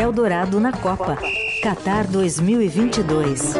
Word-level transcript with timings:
Eldorado 0.00 0.58
na 0.58 0.72
Copa. 0.72 1.18
Qatar 1.62 2.10
2022. 2.10 3.54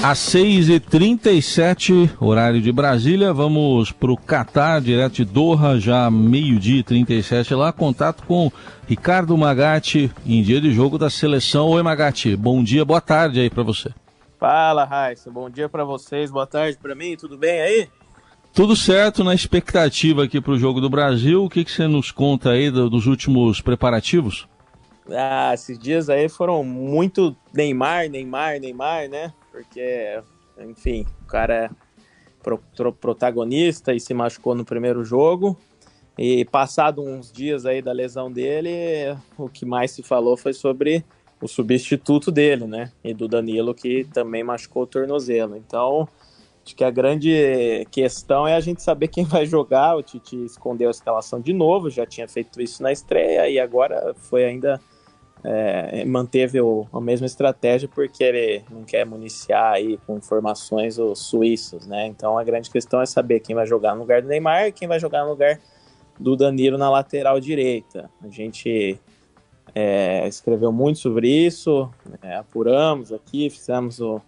Às 0.00 0.18
6h37, 0.18 2.10
horário 2.20 2.60
de 2.60 2.70
Brasília, 2.70 3.32
vamos 3.32 3.90
para 3.90 4.12
o 4.12 4.16
Catar, 4.16 4.80
direto 4.80 5.14
de 5.14 5.24
Doha, 5.24 5.80
já 5.80 6.08
meio-dia 6.08 6.78
e 6.78 6.84
37 6.84 7.52
lá. 7.56 7.72
Contato 7.72 8.22
com 8.22 8.52
Ricardo 8.86 9.36
Magatti, 9.36 10.08
em 10.24 10.40
dia 10.40 10.60
de 10.60 10.70
jogo 10.70 10.98
da 10.98 11.10
seleção. 11.10 11.70
Oi, 11.70 11.82
Magatti, 11.82 12.36
bom 12.36 12.62
dia, 12.62 12.84
boa 12.84 13.00
tarde 13.00 13.40
aí 13.40 13.50
para 13.50 13.64
você. 13.64 13.90
Fala, 14.38 14.84
Raíssa, 14.84 15.32
bom 15.32 15.50
dia 15.50 15.68
para 15.68 15.84
vocês, 15.84 16.30
boa 16.30 16.46
tarde 16.46 16.78
para 16.80 16.94
mim, 16.94 17.16
tudo 17.16 17.36
bem 17.36 17.60
aí? 17.60 17.88
Tudo 18.52 18.74
certo, 18.74 19.22
na 19.22 19.34
expectativa 19.34 20.24
aqui 20.24 20.40
para 20.40 20.52
o 20.52 20.58
Jogo 20.58 20.80
do 20.80 20.88
Brasil. 20.88 21.44
O 21.44 21.50
que, 21.50 21.64
que 21.64 21.70
você 21.70 21.86
nos 21.86 22.10
conta 22.10 22.50
aí 22.50 22.70
dos 22.70 23.06
últimos 23.06 23.60
preparativos? 23.60 24.48
Ah, 25.10 25.52
esses 25.54 25.78
dias 25.78 26.08
aí 26.08 26.28
foram 26.28 26.64
muito 26.64 27.36
Neymar, 27.52 28.08
Neymar, 28.08 28.58
Neymar, 28.58 29.08
né? 29.08 29.32
porque, 29.56 30.22
enfim, 30.58 31.06
o 31.22 31.24
cara 31.24 31.54
é 31.54 31.70
pro, 32.42 32.58
pro, 32.76 32.92
protagonista 32.92 33.94
e 33.94 34.00
se 34.00 34.12
machucou 34.12 34.54
no 34.54 34.66
primeiro 34.66 35.02
jogo. 35.02 35.56
E 36.18 36.44
passado 36.44 37.02
uns 37.02 37.32
dias 37.32 37.64
aí 37.64 37.80
da 37.80 37.92
lesão 37.92 38.30
dele, 38.30 39.16
o 39.38 39.48
que 39.48 39.64
mais 39.64 39.92
se 39.92 40.02
falou 40.02 40.36
foi 40.36 40.52
sobre 40.52 41.02
o 41.40 41.48
substituto 41.48 42.30
dele, 42.30 42.66
né? 42.66 42.92
E 43.02 43.14
do 43.14 43.26
Danilo, 43.26 43.74
que 43.74 44.04
também 44.12 44.44
machucou 44.44 44.82
o 44.82 44.86
tornozelo. 44.86 45.56
Então, 45.56 46.06
acho 46.66 46.74
que 46.74 46.82
a 46.82 46.90
grande 46.90 47.86
questão 47.92 48.46
é 48.46 48.54
a 48.54 48.60
gente 48.60 48.82
saber 48.82 49.06
quem 49.08 49.24
vai 49.24 49.46
jogar. 49.46 49.96
O 49.96 50.02
Tite 50.02 50.44
escondeu 50.44 50.88
a 50.88 50.90
escalação 50.90 51.40
de 51.40 51.52
novo, 51.52 51.88
já 51.88 52.04
tinha 52.04 52.26
feito 52.26 52.60
isso 52.60 52.82
na 52.82 52.90
estreia 52.90 53.48
e 53.48 53.60
agora 53.60 54.14
foi 54.16 54.44
ainda 54.44 54.80
é, 55.44 56.04
manteve 56.04 56.60
o, 56.60 56.88
a 56.92 57.00
mesma 57.00 57.26
estratégia 57.26 57.88
porque 57.88 58.24
ele 58.24 58.64
não 58.68 58.82
quer 58.82 59.06
municiar 59.06 59.74
aí 59.74 59.96
com 60.06 60.16
informações 60.16 60.98
os 60.98 61.20
suíços, 61.20 61.86
né? 61.86 62.06
Então 62.08 62.36
a 62.36 62.42
grande 62.42 62.68
questão 62.68 63.00
é 63.00 63.06
saber 63.06 63.40
quem 63.40 63.54
vai 63.54 63.66
jogar 63.66 63.94
no 63.94 64.00
lugar 64.00 64.20
do 64.20 64.28
Neymar 64.28 64.66
e 64.66 64.72
quem 64.72 64.88
vai 64.88 64.98
jogar 64.98 65.22
no 65.22 65.30
lugar 65.30 65.60
do 66.18 66.34
Danilo 66.34 66.76
na 66.76 66.90
lateral 66.90 67.38
direita. 67.38 68.10
A 68.20 68.28
gente 68.28 68.98
é, 69.72 70.26
escreveu 70.26 70.72
muito 70.72 70.98
sobre 70.98 71.28
isso, 71.28 71.88
é, 72.22 72.34
apuramos 72.34 73.12
aqui, 73.12 73.48
fizemos 73.50 74.00
o, 74.00 74.20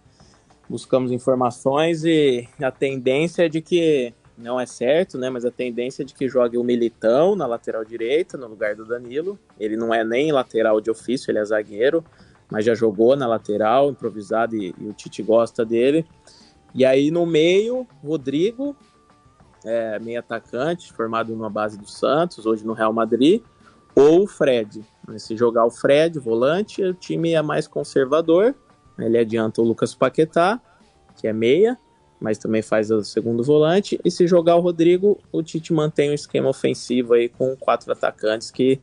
buscamos 0.69 1.11
informações 1.11 2.03
e 2.03 2.47
a 2.61 2.71
tendência 2.71 3.45
é 3.45 3.49
de 3.49 3.61
que 3.61 4.13
não 4.37 4.59
é 4.59 4.65
certo, 4.65 5.17
né? 5.17 5.29
Mas 5.29 5.43
a 5.43 5.51
tendência 5.51 6.03
é 6.03 6.05
de 6.05 6.13
que 6.13 6.29
jogue 6.29 6.57
o 6.57 6.63
Militão 6.63 7.35
na 7.35 7.45
lateral 7.45 7.83
direita, 7.83 8.37
no 8.37 8.47
lugar 8.47 8.75
do 8.75 8.85
Danilo. 8.85 9.37
Ele 9.59 9.75
não 9.75 9.93
é 9.93 10.03
nem 10.03 10.31
lateral 10.31 10.79
de 10.79 10.89
ofício, 10.89 11.29
ele 11.29 11.39
é 11.39 11.45
zagueiro, 11.45 12.03
mas 12.49 12.63
já 12.63 12.73
jogou 12.73 13.15
na 13.15 13.27
lateral, 13.27 13.89
improvisado, 13.89 14.55
e, 14.55 14.73
e 14.79 14.87
o 14.87 14.93
Tite 14.93 15.21
gosta 15.21 15.65
dele. 15.65 16.05
E 16.73 16.85
aí 16.85 17.11
no 17.11 17.25
meio, 17.25 17.85
Rodrigo, 18.03 18.75
é, 19.65 19.99
meio 19.99 20.19
atacante, 20.19 20.93
formado 20.93 21.33
numa 21.33 21.49
base 21.49 21.77
do 21.77 21.89
Santos, 21.89 22.45
hoje 22.45 22.65
no 22.65 22.73
Real 22.73 22.93
Madrid, 22.93 23.41
ou 23.95 24.23
o 24.23 24.27
Fred. 24.27 24.85
Se 25.17 25.35
jogar 25.35 25.65
o 25.65 25.71
Fred, 25.71 26.19
volante, 26.19 26.81
o 26.83 26.93
time 26.93 27.33
é 27.33 27.41
mais 27.41 27.67
conservador. 27.67 28.55
Ele 29.05 29.17
adianta 29.17 29.61
o 29.61 29.65
Lucas 29.65 29.93
Paquetá, 29.93 30.59
que 31.15 31.27
é 31.27 31.33
meia, 31.33 31.77
mas 32.19 32.37
também 32.37 32.61
faz 32.61 32.91
o 32.91 33.03
segundo 33.03 33.43
volante. 33.43 33.99
E 34.03 34.11
se 34.11 34.27
jogar 34.27 34.55
o 34.55 34.61
Rodrigo, 34.61 35.17
o 35.31 35.41
Tite 35.41 35.73
mantém 35.73 36.11
um 36.11 36.13
esquema 36.13 36.49
ofensivo 36.49 37.13
aí 37.13 37.29
com 37.29 37.55
quatro 37.55 37.91
atacantes, 37.91 38.51
que 38.51 38.79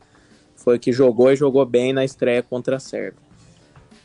foi 0.54 0.78
que 0.78 0.92
jogou 0.92 1.30
e 1.30 1.36
jogou 1.36 1.64
bem 1.66 1.92
na 1.92 2.04
estreia 2.04 2.42
contra 2.42 2.76
a 2.76 2.80
Sérvia. 2.80 3.26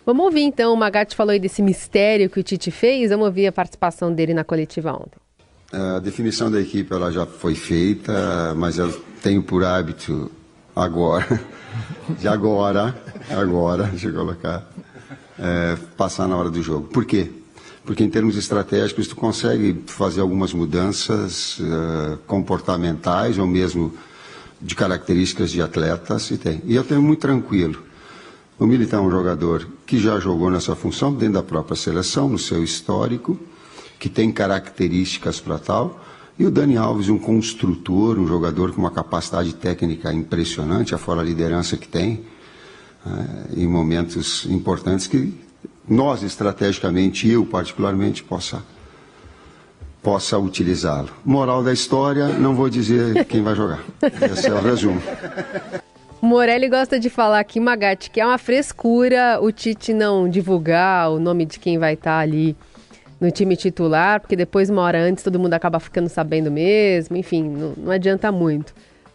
Vamos 0.05 0.25
ouvir 0.25 0.41
então, 0.41 0.73
o 0.73 0.77
Magatti 0.77 1.15
falou 1.15 1.31
aí 1.31 1.39
desse 1.39 1.61
mistério 1.61 2.29
que 2.29 2.39
o 2.39 2.43
Tite 2.43 2.71
fez, 2.71 3.11
vamos 3.11 3.27
ouvir 3.27 3.47
a 3.47 3.51
participação 3.51 4.13
dele 4.13 4.33
na 4.33 4.43
coletiva 4.43 4.91
ontem. 4.91 5.19
A 5.71 5.99
definição 5.99 6.51
da 6.51 6.59
equipe 6.59 6.91
ela 6.93 7.11
já 7.11 7.25
foi 7.25 7.55
feita, 7.55 8.53
mas 8.55 8.77
eu 8.77 8.91
tenho 9.21 9.41
por 9.41 9.63
hábito 9.63 10.29
agora, 10.75 11.39
de 12.19 12.27
agora, 12.27 12.95
agora, 13.29 13.83
deixa 13.83 14.07
eu 14.07 14.13
colocar, 14.13 14.69
é, 15.41 15.75
passar 15.97 16.27
na 16.27 16.37
hora 16.37 16.49
do 16.49 16.61
jogo. 16.61 16.87
Por 16.87 17.03
quê? 17.03 17.29
porque 17.83 18.03
em 18.03 18.09
termos 18.09 18.37
estratégicos 18.37 19.07
tu 19.07 19.15
consegue 19.15 19.83
fazer 19.87 20.21
algumas 20.21 20.53
mudanças 20.53 21.59
uh, 21.59 22.17
comportamentais 22.27 23.37
ou 23.37 23.47
mesmo 23.47 23.93
de 24.61 24.75
características 24.75 25.51
de 25.51 25.61
atletas 25.61 26.29
e 26.29 26.37
tem. 26.37 26.61
E 26.65 26.75
eu 26.75 26.83
tenho 26.83 27.01
muito 27.01 27.19
tranquilo. 27.19 27.81
O 28.59 28.67
Militar 28.67 28.97
é 28.97 29.01
um 29.01 29.09
jogador 29.09 29.67
que 29.87 29.97
já 29.97 30.19
jogou 30.19 30.51
nessa 30.51 30.75
função 30.75 31.11
dentro 31.11 31.35
da 31.35 31.43
própria 31.43 31.75
seleção, 31.75 32.29
no 32.29 32.37
seu 32.37 32.63
histórico, 32.63 33.39
que 33.99 34.07
tem 34.07 34.31
características 34.31 35.39
para 35.39 35.57
tal. 35.57 35.99
E 36.37 36.45
o 36.45 36.51
Dani 36.51 36.77
Alves, 36.77 37.09
um 37.09 37.17
construtor, 37.17 38.19
um 38.19 38.27
jogador 38.27 38.71
com 38.71 38.81
uma 38.81 38.91
capacidade 38.91 39.53
técnica 39.55 40.13
impressionante, 40.13 40.93
afora 40.93 41.21
a 41.21 41.23
liderança 41.23 41.75
que 41.75 41.87
tem, 41.87 42.23
em 43.55 43.67
momentos 43.67 44.45
importantes 44.45 45.07
que 45.07 45.33
nós 45.87 46.23
estrategicamente, 46.23 47.27
eu 47.27 47.45
particularmente, 47.45 48.23
possa, 48.23 48.63
possa 50.01 50.37
utilizá-lo. 50.37 51.09
Moral 51.25 51.63
da 51.63 51.73
história, 51.73 52.27
não 52.27 52.55
vou 52.55 52.69
dizer 52.69 53.25
quem 53.25 53.41
vai 53.41 53.55
jogar. 53.55 53.83
Esse 54.31 54.47
é 54.47 54.53
o 54.53 54.61
resumo. 54.61 55.01
Morelli 56.21 56.69
gosta 56.69 56.99
de 56.99 57.09
falar 57.09 57.39
aqui, 57.39 57.59
Magatti, 57.59 58.11
que 58.11 58.21
é 58.21 58.25
uma 58.25 58.37
frescura 58.37 59.39
o 59.41 59.51
Tite 59.51 59.91
não 59.91 60.29
divulgar 60.29 61.09
o 61.09 61.19
nome 61.19 61.45
de 61.45 61.59
quem 61.59 61.79
vai 61.79 61.95
estar 61.95 62.19
ali 62.19 62.55
no 63.19 63.31
time 63.31 63.55
titular, 63.55 64.19
porque 64.19 64.35
depois, 64.35 64.69
uma 64.69 64.81
hora 64.81 64.99
antes, 64.99 65.23
todo 65.23 65.39
mundo 65.39 65.53
acaba 65.53 65.79
ficando 65.79 66.09
sabendo 66.09 66.51
mesmo, 66.51 67.17
enfim, 67.17 67.43
não, 67.43 67.73
não 67.75 67.91
adianta 67.91 68.31
muito. 68.31 68.73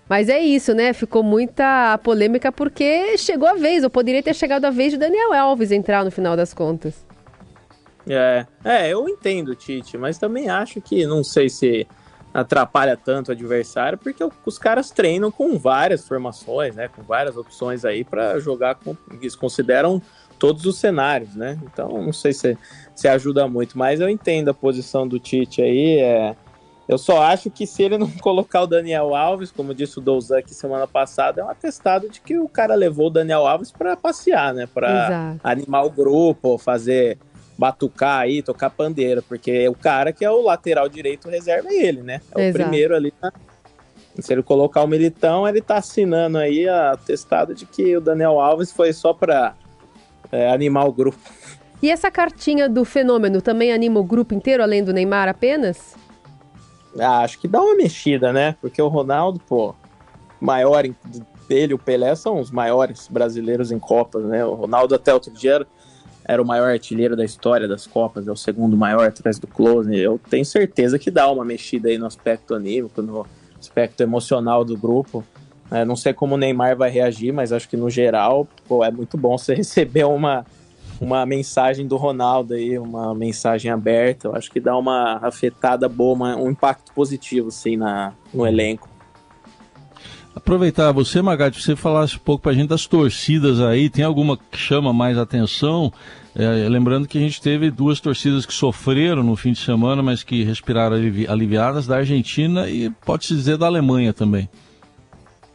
Mas 0.09 0.29
é 0.29 0.39
isso, 0.41 0.73
né? 0.73 0.93
Ficou 0.93 1.23
muita 1.23 1.99
polêmica 1.99 2.53
porque 2.53 3.19
chegou 3.19 3.49
a 3.49 3.55
vez, 3.55 3.83
ou 3.83 3.91
poderia 3.91 4.23
ter 4.23 4.35
chegado 4.35 4.65
a 4.65 4.71
vez 4.71 4.93
de 4.93 4.99
Daniel 4.99 5.33
Alves 5.33 5.73
entrar 5.73 6.05
no 6.05 6.11
final 6.11 6.37
das 6.37 6.55
contas. 6.55 7.05
É, 8.09 8.47
é, 8.65 8.89
eu 8.89 9.09
entendo, 9.09 9.57
Tite, 9.57 9.99
mas 9.99 10.17
também 10.17 10.49
acho 10.49 10.81
que 10.81 11.05
não 11.05 11.25
sei 11.25 11.49
se 11.49 11.87
atrapalha 12.33 12.97
tanto 12.97 13.29
o 13.29 13.33
adversário, 13.33 13.99
porque 13.99 14.23
os 14.45 14.59
caras 14.59 14.91
treinam 14.91 15.31
com 15.31 15.59
várias 15.59 16.07
formações, 16.07 16.77
né? 16.77 16.87
Com 16.87 17.03
várias 17.03 17.37
opções 17.37 17.85
aí 17.85 18.05
para 18.05 18.39
jogar 18.39 18.77
com. 18.77 18.97
Eles 19.11 19.35
consideram 19.35 20.01
todos 20.39 20.67
os 20.67 20.79
cenários, 20.79 21.35
né? 21.35 21.59
Então 21.65 21.89
não 21.89 22.13
sei 22.13 22.33
se, 22.33 22.57
se 22.95 23.09
ajuda 23.09 23.49
muito, 23.49 23.77
mas 23.77 24.01
eu 24.01 24.09
entendo 24.09 24.51
a 24.51 24.55
posição 24.55 25.09
do 25.09 25.19
Tite 25.19 25.63
aí. 25.63 25.99
É, 25.99 26.37
eu 26.89 26.99
só 26.99 27.23
acho 27.23 27.51
que 27.51 27.67
se 27.67 27.83
ele 27.83 27.99
não 27.99 28.11
colocar 28.21 28.63
o 28.63 28.67
Daniel 28.67 29.15
Alves, 29.15 29.51
como 29.51 29.75
disse 29.75 29.99
o 29.99 30.01
Douzan 30.01 30.39
aqui 30.39 30.55
semana 30.55 30.87
passada, 30.87 31.41
é 31.41 31.45
um 31.45 31.51
atestado 31.51 32.09
de 32.09 32.21
que 32.21 32.39
o 32.39 32.49
cara 32.49 32.75
levou 32.75 33.09
o 33.09 33.11
Daniel 33.11 33.47
Alves 33.47 33.73
para 33.73 33.97
passear, 33.97 34.55
né? 34.55 34.69
Para 34.73 35.37
animar 35.43 35.85
o 35.85 35.91
grupo, 35.91 36.59
fazer 36.59 37.19
batucar 37.59 38.21
aí, 38.21 38.43
tocar 38.43 38.71
pandeira, 38.71 39.23
porque 39.23 39.67
o 39.69 39.75
cara 39.75 40.13
que 40.13 40.25
é 40.25 40.31
o 40.31 40.43
lateral 40.43 40.89
direito 40.89 41.29
reserva 41.29 41.69
é 41.71 41.87
ele, 41.87 42.03
né? 42.03 42.21
É 42.35 42.49
Exato. 42.49 42.51
o 42.51 42.53
primeiro 42.53 42.95
ali. 42.95 43.13
Né? 43.23 43.31
Se 44.21 44.33
ele 44.33 44.43
colocar 44.43 44.83
o 44.83 44.87
Militão, 44.87 45.49
ele 45.49 45.61
tá 45.61 45.77
assinando 45.77 46.39
aí 46.39 46.69
atestado 46.69 47.55
de 47.55 47.67
que 47.67 47.97
o 47.97 48.01
Daniel 48.01 48.39
Alves 48.39 48.71
foi 48.71 48.93
só 48.93 49.13
para 49.13 49.55
é, 50.31 50.51
animar 50.51 50.87
o 50.87 50.93
grupo. 50.93 51.19
E 51.83 51.91
essa 51.91 52.11
cartinha 52.11 52.69
do 52.69 52.85
fenômeno 52.85 53.43
também 53.43 53.73
anima 53.73 54.01
o 54.01 54.05
grupo 54.05 54.35
inteiro, 54.35 54.63
além 54.63 54.83
do 54.83 54.93
Neymar 54.93 55.29
apenas? 55.29 55.95
Ah, 56.99 57.21
acho 57.21 57.39
que 57.39 57.49
dá 57.49 57.61
uma 57.61 57.75
mexida, 57.75 58.33
né? 58.33 58.57
Porque 58.61 58.81
o 58.81 58.89
Ronaldo, 58.89 59.41
pô, 59.47 59.75
maior 60.41 60.85
dele, 61.49 61.75
o 61.75 61.79
Pelé 61.79 62.15
são 62.15 62.41
os 62.41 62.51
maiores 62.51 63.09
brasileiros 63.09 63.71
em 63.71 63.79
Copas, 63.79 64.25
né? 64.25 64.45
O 64.45 64.55
Ronaldo 64.55 64.95
até 64.95 65.13
outro 65.13 65.33
dia 65.33 65.67
era, 66.25 66.43
o 66.43 66.47
maior 66.47 66.71
artilheiro 66.71 67.17
da 67.17 67.25
história 67.25 67.69
das 67.69 67.87
Copas, 67.87 68.27
é 68.27 68.33
o 68.33 68.37
segundo 68.37 68.77
maior 68.77 69.07
atrás 69.07 69.39
do 69.39 69.47
Close. 69.47 69.95
Eu 69.97 70.21
tenho 70.29 70.45
certeza 70.45 70.99
que 70.99 71.11
dá 71.11 71.31
uma 71.31 71.45
mexida 71.45 71.89
aí 71.89 71.99
no 71.99 72.07
aspecto 72.07 72.55
anímico, 72.55 73.01
no 73.01 73.27
aspecto 73.59 74.03
emocional 74.03 74.65
do 74.65 74.77
grupo. 74.77 75.25
É, 75.71 75.85
não 75.85 75.97
sei 75.97 76.13
como 76.13 76.35
o 76.35 76.39
Neymar 76.39 76.77
vai 76.77 76.91
reagir, 76.91 77.33
mas 77.33 77.53
acho 77.53 77.69
que 77.69 77.77
no 77.77 77.91
geral, 77.91 78.47
pô, 78.69 78.85
é 78.85 78.91
muito 78.91 79.17
bom 79.17 79.37
você 79.37 79.55
receber 79.55 80.05
uma 80.05 80.45
uma 81.01 81.25
mensagem 81.27 81.87
do 81.87 81.97
Ronaldo 81.97 82.55
aí, 82.55 82.79
uma 82.79 83.15
mensagem 83.15 83.71
aberta. 83.71 84.29
Eu 84.29 84.37
acho 84.37 84.51
que 84.51 84.61
dá 84.61 84.77
uma 84.77 85.19
afetada 85.23 85.89
boa, 85.89 86.15
uma, 86.15 86.37
um 86.37 86.51
impacto 86.51 86.93
positivo, 86.93 87.49
assim, 87.49 87.77
na, 87.77 88.13
no 88.33 88.47
elenco. 88.47 88.89
Aproveitar 90.35 90.93
você, 90.93 91.23
Magatti, 91.23 91.63
você 91.63 91.75
falasse 91.75 92.17
um 92.17 92.21
pouco 92.21 92.43
para 92.43 92.53
a 92.53 92.55
gente 92.55 92.69
das 92.69 92.87
torcidas 92.87 93.61
aí. 93.61 93.89
Tem 93.89 94.05
alguma 94.05 94.37
que 94.37 94.59
chama 94.59 94.93
mais 94.93 95.17
atenção? 95.17 95.91
É, 96.35 96.69
lembrando 96.69 97.09
que 97.09 97.17
a 97.17 97.21
gente 97.21 97.41
teve 97.41 97.71
duas 97.71 98.01
torcidas 98.01 98.45
que 98.45 98.53
sofreram 98.53 99.23
no 99.23 99.35
fim 99.35 99.53
de 99.53 99.61
semana, 99.61 100.03
mas 100.03 100.23
que 100.23 100.45
respiraram 100.45 100.95
alivi 100.95 101.27
aliviadas, 101.27 101.87
da 101.87 101.97
Argentina 101.97 102.69
e 102.69 102.91
pode-se 102.91 103.35
dizer 103.35 103.57
da 103.57 103.65
Alemanha 103.65 104.13
também. 104.13 104.47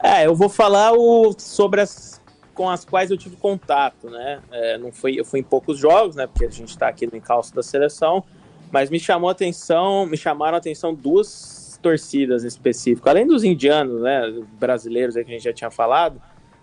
É, 0.01 0.25
eu 0.25 0.35
vou 0.35 0.49
falar 0.49 0.93
o, 0.93 1.35
sobre 1.37 1.81
as 1.81 2.19
com 2.61 2.69
as 2.69 2.85
quais 2.85 3.09
eu 3.09 3.17
tive 3.17 3.37
contato, 3.37 4.07
né? 4.07 4.39
É, 4.51 4.77
não 4.77 4.91
foi, 4.91 5.19
eu 5.19 5.25
fui 5.25 5.39
em 5.39 5.43
poucos 5.43 5.79
jogos, 5.79 6.15
né? 6.15 6.27
Porque 6.27 6.45
a 6.45 6.49
gente 6.49 6.69
está 6.69 6.87
aqui 6.87 7.07
no 7.07 7.17
encalço 7.17 7.55
da 7.55 7.63
seleção, 7.63 8.23
mas 8.71 8.87
me 8.91 8.99
chamou 8.99 9.29
a 9.29 9.31
atenção, 9.31 10.05
me 10.05 10.15
chamaram 10.15 10.53
a 10.53 10.57
atenção 10.59 10.93
duas 10.93 11.79
torcidas 11.81 12.43
em 12.43 12.47
específico, 12.47 13.09
além 13.09 13.25
dos 13.25 13.43
indianos, 13.43 13.99
né? 14.03 14.31
Brasileiros 14.59 15.17
aí 15.17 15.25
que 15.25 15.31
a 15.31 15.33
gente 15.33 15.43
já 15.43 15.53
tinha 15.53 15.71
falado, 15.71 16.21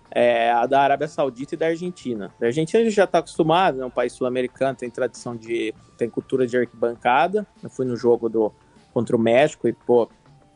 é, 0.09 0.49
a 0.51 0.65
da 0.65 0.79
Arábia 0.79 1.09
Saudita 1.09 1.55
e 1.55 1.57
da 1.57 1.67
Argentina. 1.67 2.33
A 2.41 2.45
Argentina 2.45 2.79
a 2.81 2.85
gente 2.85 2.95
já 2.95 3.03
está 3.03 3.19
acostumado, 3.19 3.81
é 3.81 3.85
um 3.85 3.89
país 3.89 4.13
sul-americano, 4.13 4.77
tem 4.77 4.89
tradição 4.89 5.35
de. 5.35 5.75
tem 5.97 6.09
cultura 6.09 6.47
de 6.47 6.57
arquibancada. 6.57 7.45
Eu 7.61 7.69
fui 7.69 7.85
no 7.85 7.97
jogo 7.97 8.29
do 8.29 8.53
contra 8.93 9.17
o 9.17 9.19
México 9.19 9.67
e, 9.67 9.73
pô, 9.73 10.09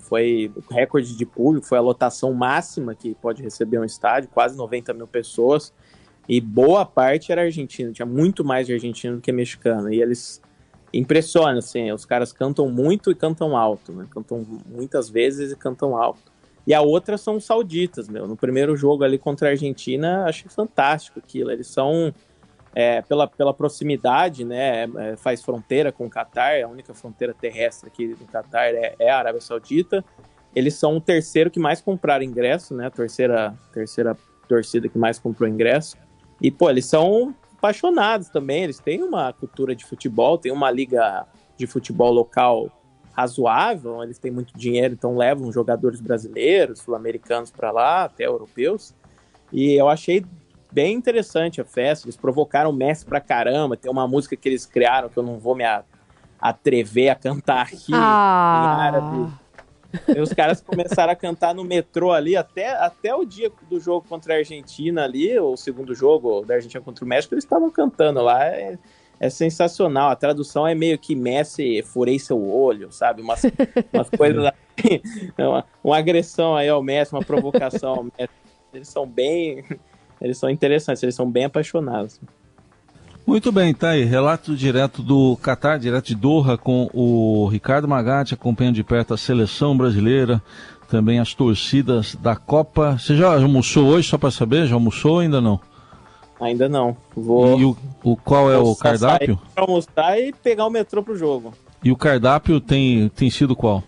foi 0.04 0.52
recorde 0.70 1.16
de 1.16 1.26
público, 1.26 1.66
foi 1.66 1.78
a 1.78 1.82
lotação 1.82 2.34
máxima 2.34 2.94
que 2.94 3.16
pode 3.16 3.42
receber 3.42 3.80
um 3.80 3.84
estádio, 3.84 4.30
quase 4.34 4.56
90 4.58 4.94
mil 4.94 5.08
pessoas. 5.08 5.74
E 6.28 6.40
boa 6.40 6.86
parte 6.86 7.32
era 7.32 7.42
argentino, 7.42 7.92
tinha 7.92 8.06
muito 8.06 8.44
mais 8.44 8.68
de 8.68 8.74
argentino 8.74 9.16
do 9.16 9.22
que 9.22 9.32
mexicano. 9.32 9.92
E 9.94 10.02
eles 10.02 10.42
impressionam, 10.94 11.58
assim, 11.58 11.92
os 11.92 12.06
caras 12.06 12.32
cantam 12.32 12.70
muito 12.70 13.12
e 13.12 13.16
cantam 13.16 13.58
alto, 13.58 13.92
né? 13.92 14.06
Cantam 14.10 14.46
muitas 14.66 15.10
vezes 15.10 15.52
e 15.52 15.56
cantam 15.56 15.98
alto. 15.98 16.32
E 16.66 16.74
a 16.74 16.82
outra 16.82 17.18
são 17.18 17.36
os 17.36 17.46
sauditas, 17.46 18.08
meu. 18.08 18.28
No 18.28 18.38
primeiro 18.38 18.76
jogo 18.78 19.04
ali 19.04 19.18
contra 19.18 19.50
a 19.50 19.52
Argentina, 19.52 20.26
achei 20.26 20.50
fantástico 20.50 21.20
aquilo. 21.20 21.52
Eles 21.52 21.68
são 21.68 22.14
é, 22.76 23.02
pela, 23.02 23.28
pela 23.28 23.54
proximidade, 23.54 24.44
né, 24.44 24.84
é, 24.84 25.16
faz 25.16 25.44
fronteira 25.44 25.92
com 25.92 26.06
o 26.06 26.10
Catar, 26.10 26.62
a 26.64 26.68
única 26.68 26.94
fronteira 26.94 27.34
terrestre 27.34 27.88
aqui 27.88 28.08
do 28.16 28.26
Catar 28.26 28.74
é, 28.74 28.96
é, 28.98 29.10
a 29.10 29.20
Arábia 29.20 29.42
Saudita. 29.42 30.04
Eles 30.56 30.76
são 30.76 30.98
o 30.98 31.02
terceiro 31.02 31.50
que 31.50 31.60
mais 31.60 31.82
compraram 31.82 32.24
ingresso, 32.24 32.74
né, 32.76 32.88
a 32.88 32.92
terceira, 32.92 33.54
terceira 33.72 34.18
torcida 34.48 34.90
que 34.90 34.98
mais 34.98 35.20
comprou 35.20 35.48
ingresso. 35.48 35.98
E, 36.42 36.52
pô, 36.52 36.70
eles 36.70 36.86
são 36.86 37.34
apaixonados 37.58 38.30
também, 38.30 38.64
eles 38.64 38.80
têm 38.80 39.04
uma 39.04 39.32
cultura 39.32 39.76
de 39.76 39.86
futebol, 39.86 40.38
tem 40.38 40.52
uma 40.52 40.70
liga 40.70 41.26
de 41.56 41.66
futebol 41.68 42.12
local 42.12 42.70
razoável, 43.14 44.04
eles 44.04 44.18
têm 44.18 44.32
muito 44.32 44.58
dinheiro, 44.58 44.94
então 44.94 45.16
levam 45.16 45.52
jogadores 45.52 46.02
brasileiros, 46.02 46.80
sul-americanos 46.80 47.52
para 47.52 47.72
lá, 47.72 48.06
até 48.06 48.26
europeus. 48.26 48.94
E 49.52 49.74
eu 49.74 49.88
achei 49.88 50.26
bem 50.74 50.96
interessante 50.96 51.62
a 51.62 51.66
festa. 51.66 52.08
Eles 52.08 52.18
provocaram 52.18 52.72
o 52.72 52.74
Messi 52.74 53.06
pra 53.06 53.22
caramba. 53.22 53.78
Tem 53.78 53.92
uma 53.92 54.08
música 54.08 54.36
que 54.36 54.50
eles 54.50 54.66
criaram 54.66 55.08
que 55.08 55.18
eu 55.18 55.24
não 55.24 55.38
vou 55.38 55.56
me 55.56 55.64
atrever 56.40 57.10
a 57.10 57.16
cantar 57.16 57.68
aqui 57.68 57.94
ah. 57.94 58.76
em 58.76 58.82
árabe. 58.82 59.34
E 60.16 60.20
os 60.20 60.34
caras 60.34 60.60
começaram 60.60 61.14
a 61.14 61.16
cantar 61.16 61.54
no 61.54 61.64
metrô 61.64 62.12
ali 62.12 62.36
até, 62.36 62.70
até 62.70 63.14
o 63.14 63.24
dia 63.24 63.52
do 63.70 63.80
jogo 63.80 64.08
contra 64.10 64.34
a 64.34 64.38
Argentina 64.38 65.04
ali, 65.04 65.40
o 65.40 65.56
segundo 65.56 65.94
jogo 65.94 66.44
da 66.44 66.56
Argentina 66.56 66.84
contra 66.84 67.06
o 67.06 67.08
México, 67.08 67.36
eles 67.36 67.44
estavam 67.44 67.70
cantando 67.70 68.20
lá. 68.22 68.44
É, 68.44 68.80
é, 69.20 69.30
sensacional. 69.30 70.10
A 70.10 70.16
tradução 70.16 70.68
é 70.68 70.74
meio 70.74 70.98
que 70.98 71.16
Messi, 71.16 71.84
furei 71.84 72.18
seu 72.18 72.44
olho, 72.44 72.92
sabe? 72.92 73.22
Umas, 73.22 73.44
umas 73.94 74.10
coisas 74.18 74.46
assim. 74.46 75.02
Uma, 75.38 75.66
uma 75.84 75.98
agressão 75.98 76.56
aí 76.56 76.68
ao 76.68 76.82
Messi, 76.82 77.14
uma 77.14 77.24
provocação 77.24 77.94
ao 77.94 78.04
Messi. 78.04 78.34
Eles 78.74 78.88
são 78.88 79.06
bem 79.06 79.64
eles 80.24 80.38
são 80.38 80.50
interessantes, 80.50 81.04
eles 81.04 81.14
são 81.14 81.30
bem 81.30 81.46
apaixonados. 81.46 82.20
Muito 83.28 83.52
bem, 83.52 83.74
tá 83.74 83.90
aí. 83.90 84.04
Relato 84.04 84.56
direto 84.56 85.02
do 85.02 85.38
Catar, 85.42 85.78
direto 85.78 86.08
de 86.08 86.16
Doha, 86.16 86.58
com 86.58 86.90
o 86.94 87.48
Ricardo 87.48 87.88
Magatti, 87.88 88.34
acompanhando 88.34 88.76
de 88.76 88.84
perto 88.84 89.14
a 89.14 89.18
seleção 89.18 89.78
brasileira, 89.78 90.42
também 90.90 91.20
as 91.20 91.34
torcidas 91.34 92.16
da 92.16 92.36
Copa. 92.36 92.98
Você 92.98 93.16
já 93.16 93.34
almoçou 93.34 93.88
hoje, 93.88 94.10
só 94.10 94.18
para 94.18 94.32
saber? 94.32 94.68
Já 94.68 94.76
almoçou 94.76 95.14
ou 95.14 95.20
ainda 95.20 95.40
não? 95.40 95.60
Ainda 96.40 96.68
não. 96.68 96.98
Vou. 97.16 97.60
E 97.60 97.66
o, 97.66 97.78
o 98.04 98.18
qual 98.18 98.52
é 98.52 98.58
o 98.58 98.76
cardápio? 98.76 99.40
Para 99.54 99.64
almoçar 99.64 100.20
e 100.20 100.34
pegar 100.34 100.66
o 100.66 100.70
metrô 100.70 101.02
pro 101.02 101.16
jogo. 101.16 101.54
E 101.84 101.92
o 101.92 101.96
cardápio 101.96 102.60
tem, 102.60 103.10
tem 103.10 103.30
sido 103.30 103.56
qual? 103.56 103.84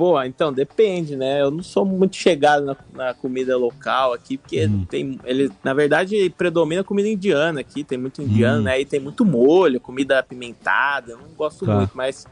Pô, 0.00 0.22
então 0.22 0.50
depende, 0.50 1.14
né? 1.14 1.42
Eu 1.42 1.50
não 1.50 1.62
sou 1.62 1.84
muito 1.84 2.16
chegado 2.16 2.64
na, 2.64 2.74
na 2.94 3.12
comida 3.12 3.54
local 3.54 4.14
aqui, 4.14 4.38
porque 4.38 4.64
hum. 4.64 4.86
tem. 4.88 5.20
Ele, 5.26 5.52
na 5.62 5.74
verdade, 5.74 6.30
predomina 6.38 6.82
comida 6.82 7.06
indiana 7.06 7.60
aqui, 7.60 7.84
tem 7.84 7.98
muito 7.98 8.22
indiano, 8.22 8.60
hum. 8.60 8.62
né? 8.62 8.80
E 8.80 8.86
tem 8.86 8.98
muito 8.98 9.26
molho, 9.26 9.78
comida 9.78 10.18
apimentada. 10.18 11.12
Eu 11.12 11.18
não 11.18 11.28
gosto 11.36 11.66
tá. 11.66 11.76
muito, 11.76 11.90
mas 11.94 12.26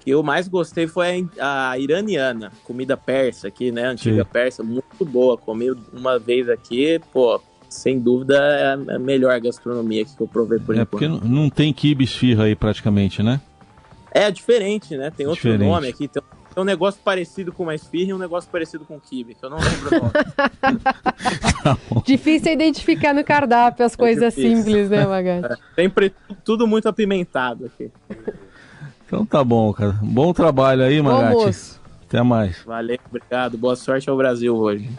que 0.00 0.08
eu 0.08 0.22
mais 0.22 0.48
gostei 0.48 0.86
foi 0.86 1.28
a, 1.38 1.78
iraniana, 1.78 2.50
comida 2.64 2.96
persa 2.96 3.48
aqui, 3.48 3.70
né? 3.70 3.88
Antiga 3.88 4.24
Sim. 4.24 4.30
persa, 4.32 4.62
muito 4.62 5.04
boa. 5.04 5.36
Comi 5.36 5.70
uma 5.92 6.18
vez 6.18 6.48
aqui, 6.48 6.98
pô, 7.12 7.38
sem 7.68 8.00
dúvida 8.00 8.38
é 8.38 8.72
a 8.94 8.98
melhor 8.98 9.38
gastronomia 9.38 10.02
que 10.06 10.18
eu 10.18 10.26
provei 10.26 10.58
por 10.58 10.74
é 10.74 10.80
enquanto. 10.80 11.04
É 11.04 11.08
porque 11.10 11.28
não 11.28 11.50
tem 11.50 11.74
kibe 11.74 12.04
esfirra 12.04 12.44
aí 12.44 12.56
praticamente, 12.56 13.22
né? 13.22 13.38
É 14.10 14.30
diferente, 14.30 14.96
né? 14.96 15.12
Tem 15.14 15.26
outro 15.26 15.42
diferente. 15.42 15.68
nome 15.68 15.88
aqui, 15.88 16.08
tem 16.08 16.22
é 16.54 16.60
um 16.60 16.64
negócio 16.64 17.00
parecido 17.02 17.52
com 17.52 17.64
uma 17.64 17.74
esfirra 17.74 18.10
e 18.10 18.14
um 18.14 18.18
negócio 18.18 18.50
parecido 18.50 18.84
com 18.84 18.98
kibe, 19.00 19.34
que 19.34 19.44
eu 19.44 19.50
não 19.50 19.58
lembro 19.58 19.88
o 19.88 20.00
nome. 20.00 20.12
Difícil 22.04 22.52
identificar 22.52 23.14
no 23.14 23.24
cardápio 23.24 23.84
as 23.84 23.94
é 23.94 23.96
coisas 23.96 24.34
difícil. 24.34 24.56
simples, 24.58 24.90
né, 24.90 25.04
Magatti? 25.06 25.54
É, 25.54 25.56
sempre 25.74 26.14
tudo 26.44 26.66
muito 26.66 26.88
apimentado 26.88 27.66
aqui. 27.66 27.90
Então 29.06 29.24
tá 29.24 29.42
bom, 29.42 29.72
cara. 29.72 29.98
Bom 30.02 30.32
trabalho 30.32 30.82
aí, 30.82 31.00
Magatti. 31.00 31.80
Até 32.06 32.22
mais. 32.22 32.62
Valeu, 32.64 32.98
obrigado. 33.08 33.56
Boa 33.56 33.76
sorte 33.76 34.10
ao 34.10 34.16
Brasil 34.16 34.54
hoje. 34.54 34.90